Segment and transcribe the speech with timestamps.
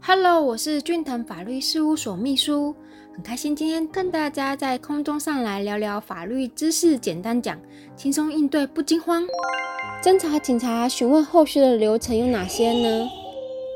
[0.00, 2.74] Hello，我是俊腾法律事务所秘书，
[3.14, 7.56] 很开心今天跟大家在空中上来聊聊法律知识，简单讲，
[7.94, 9.22] 轻松应对不惊慌。
[10.02, 13.08] 侦查警察询问后续的流程有哪些呢？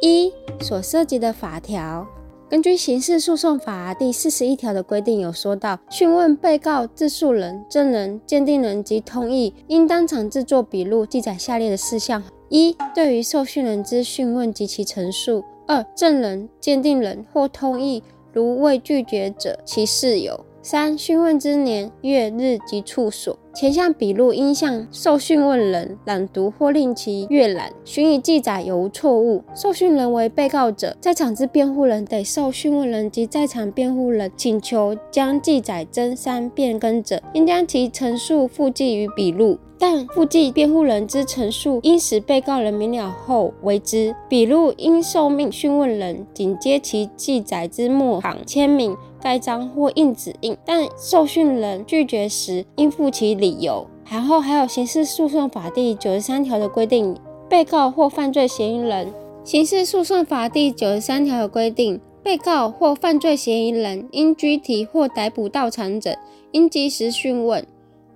[0.00, 2.06] 一所涉及的法条，
[2.48, 15.44] 根据刑事诉讼法第四十一条的规定，有说到讯问被告、自诉人、证人、鉴定人及同意，应当场制作笔录，记载下列的事项：一、对于受讯人之讯问及其陈述。
[15.66, 20.44] 二、证人、鉴定人或同意，如未拒绝者，其事由。
[20.62, 23.38] 三、讯问之年月日及处所。
[23.54, 29.44] 前项笔录应向受讯问人朗读或令其阅览，询以记载有无错误。
[29.54, 39.56] 受讯人为被告者，在场之辩护人得受讯问人及在场辩护人请求将记载增删变更者，应将其陈述附记于笔录。
[39.76, 44.14] 但附记辩护人之陈述应使被告人明了后为之。
[44.28, 53.86] 笔录应受命讯问人紧接其记载之末行签名、盖章或印指印，但受讯人拒绝时，应负其理由。
[54.10, 57.16] 然后还有刑事诉讼法第九十三条的规定，
[57.48, 59.10] 被告或犯罪嫌疑人。
[59.42, 66.18] 刑事诉讼法第九十三条的规定，被告或犯罪嫌疑人因拘提或逮捕到场者，
[66.52, 67.66] 应及时讯问。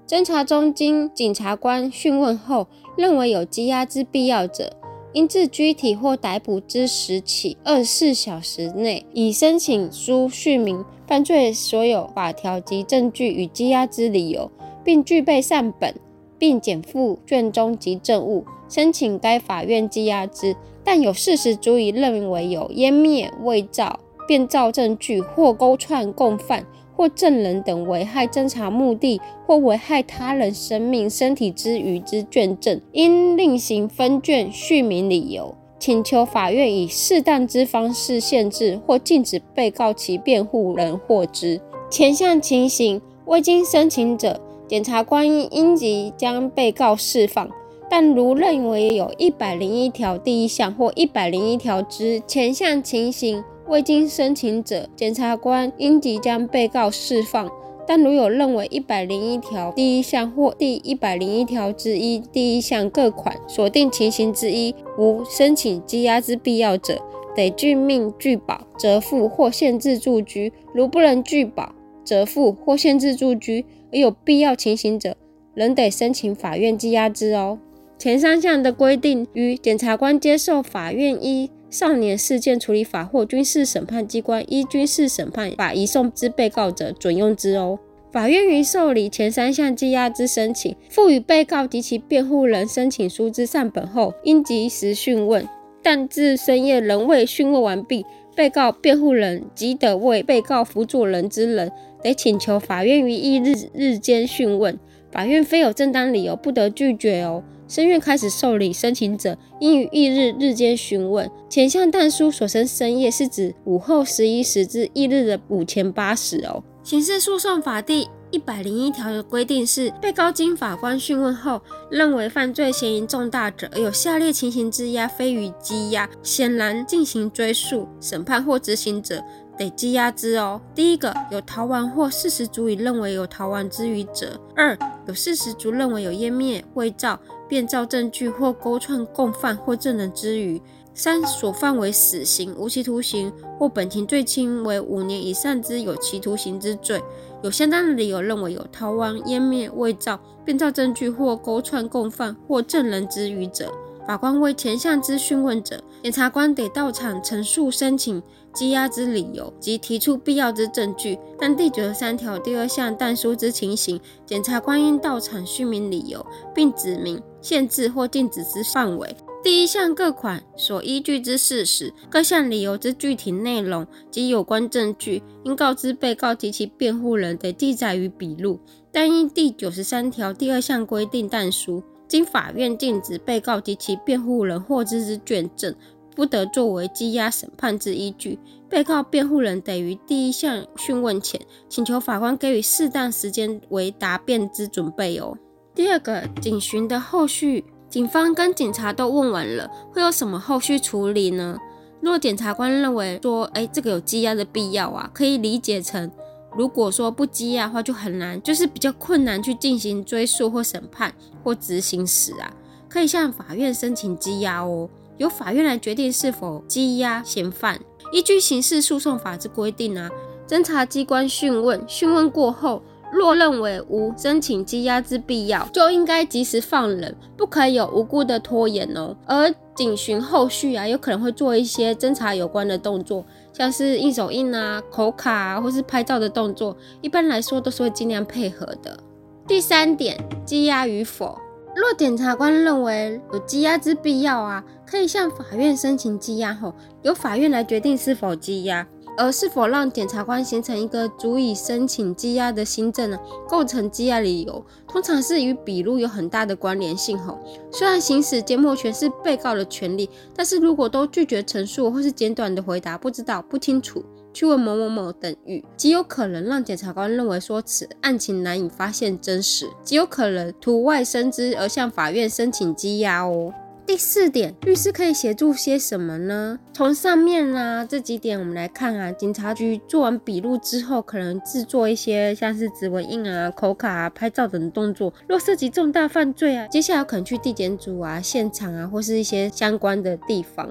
[0.07, 2.67] 侦查中，经检察官讯问后，
[2.99, 4.77] 认为有羁押之必要者，
[5.13, 14.51] 应自拘提或逮捕之时起二十四小时内，以申请书续明犯罪所有法条及证据与羁押之理由，
[14.85, 15.95] 并具备善本，
[16.39, 20.55] 并减附卷宗及证物，申请该法院羁押之。
[20.85, 26.67] 但有事实足以认为有湮灭、伪造、变造证据或勾串共犯。
[26.99, 41.61] 或证人等危害侦查目的或危害他人生命、身体之余之卷证，应另行分卷续明理由，请求法院以适当之方式限制或禁止被告其辩护人获知。
[41.89, 47.49] 前项情形未经申请者，检察官应应即将被告释放。
[47.89, 57.51] 但如认为有一百零一条第一项或一百零一条之前项情形，未经申请者，检察官应即将被告释放。
[57.87, 67.01] 但如有认为一百零一条第一项或第一百零一条之一第一项各款锁定情形之一无申请羁押之必要者，
[67.35, 71.75] 得具命拒保、折付或限制住居；如不能拒保、
[72.05, 75.17] 折付或限制住居，而有必要情形者，
[75.55, 77.59] 仍得申请法院羁押之哦。
[77.99, 87.79] 前三项的规定，与检察官接受法院依少年事件处理法或军事审判机关依军事审判法移送之被告者准用之哦。
[88.11, 95.47] 法院于受理前三项羁押之申请，赋予被告及其辩护人申请书之善本后，应及时讯问。
[95.83, 98.05] 但至深夜仍未讯问完毕，
[98.35, 101.71] 被告辩护人即得为被告辅助人之人，
[102.03, 104.79] 得请求法院于一日日间讯问。
[105.13, 107.45] 法院非有正当理由，不得拒绝哦。
[107.69, 111.31] 申院开始受理申请者，应于翌日日间询问。
[111.51, 116.65] 前项但书所称深夜，是指午后十一时至翌日的午前八时哦。
[116.83, 129.23] 刑事诉讼法第一百零一条的规定是，被告经法官讯问后，认为犯罪嫌疑重大者，有下列情形之押非予羁押，显然进行追诉、审判或执行者，
[129.59, 130.59] 得羁押之哦。
[130.75, 137.21] 第一个，有逃亡或事实足以认为有逃亡之余者；二，有事实足认为有湮灭、伪造。
[137.49, 140.61] 变造证据或勾串共犯或证人之余，
[140.95, 147.03] 三所犯为死刑、无期徒刑或本庭最轻为五年以上之有期徒刑之罪，
[147.43, 153.73] 有相当的理由认为有逃亡、湮灭、伪造、变造证据或勾串共犯或证人之余者，
[154.09, 158.23] 法官为前项之讯问者，检察官得到场陈述申请。
[158.55, 166.25] 羁押之理由及提出必要之证据，但第九十三条第二项但书之情形，检察官应到场叙明理由，
[166.55, 169.15] 并指明限制或禁止之范围。
[169.45, 178.59] 第一项各款所依据之事实、各项理由之具体内容及有关证据，应告知被告及其辩护人，得记载于笔录。
[178.91, 185.75] 但因第九十三条第二项规定但书，经法院禁止被告及其辩护人获知之卷证。
[186.17, 188.41] 不得作为羁押审判之依据。
[188.69, 195.39] 被告辩护人得于第一项讯问前，请求法官给予适当时间为答辩之准备哦。
[195.77, 201.57] 第二个，警询的后续，警方跟警察都问完了，会有什么后续处理呢？
[202.01, 206.11] 若检察官认为说，哎，这个有羁押的必要啊，可以理解成，
[206.57, 211.13] 如果说不羁押的话，就很难，就是比较困难去进行追诉或审判
[211.45, 212.51] 或执行时啊，
[212.89, 214.89] 可以向法院申请羁押哦。
[215.19, 217.79] 由法院来决定是否羁押嫌犯。
[218.13, 220.09] 依据刑事诉讼法之规定啊，
[220.47, 229.15] 侦查机关讯问，讯问过后，若认为无申请羁押之必要，就应该及时放人，不可以有无辜的拖延哦。
[229.27, 238.99] 而警询后续啊，有可能会做一些侦查有关的动作，像是印手印啊、口卡啊，或是拍照的动作，一般来说都是会尽量配合的。
[239.47, 241.39] 第三点，羁押与否。
[241.75, 248.87] 若检察官认为有羁押之必要啊，可以向法院申请羁押后，由法院来决定是否羁押。
[249.19, 253.19] 而是否让检察官形成一个足以申请羁押的新证呢？
[253.49, 257.19] 构成羁押理由，通常是与笔录有很大的关联性。
[257.19, 257.37] 吼，
[257.73, 264.03] 虽然行使缄默权是被告的权利，但是如果都拒绝陈述或是简短的回答，不知道、不清楚。
[264.33, 273.53] 去问某某某等语，极有可能让检察官认为说此案情难以发现真实，极有可能图外生枝而向法院申请羁押哦。
[273.89, 276.59] 第四点，律师可以协助些什么呢？
[276.75, 285.11] 从上面啊这几点我们来看啊，警察局做完笔录之后，可能制作一些像是指纹印啊、口卡啊、拍照等动作。
[285.27, 290.71] 若涉及重大犯罪啊，接下来可能去地检组啊、现场啊，或是一些相关的地方。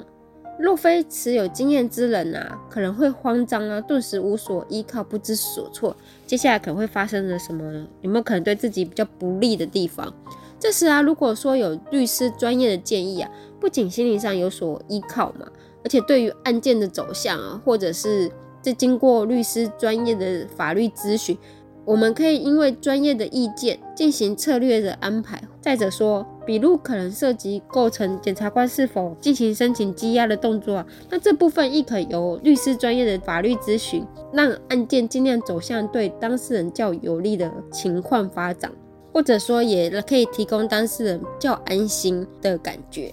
[0.60, 5.98] 若非持有经验之人啊，可能会慌张啊，顿时无所依靠，不知所措。
[6.28, 7.88] 接下来可能会发生了什么？
[8.02, 10.14] 有没有可能对自己比较不利的地方？
[10.60, 15.48] 这时啊，如果说有律师专业的建议啊，不仅心理上有所依靠嘛，
[15.84, 18.32] 而且对于案件的走向啊，或者是
[18.62, 21.38] 这经过律师专业的法律咨询。
[21.86, 25.42] 我们可以因为专业的意见进行策略的安排。
[25.62, 38.70] 再者说，笔录可能涉及构成检察官是否进行申请羁押的动作啊，那这部分亦可由律师专业的法律咨询，让案件尽量走向对当事人较有利的情况发展，
[39.18, 43.12] 或者说也可以提供当事人较安心的感觉。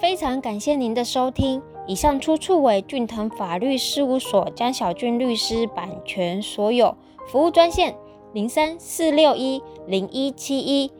[0.00, 6.96] 非常感谢您的收听，以上出处为俊腾法律事务所江小俊律师版权所有，
[7.28, 7.94] 服务专线。
[8.32, 10.90] 零三四六一零一七一，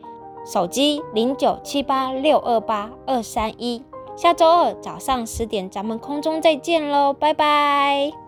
[0.45, 3.83] 手机零九七八六二八二三一。
[4.15, 8.26] 下周二早上十点，咱们空中再见喽，拜拜。